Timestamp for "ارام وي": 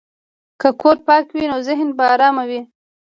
2.13-2.61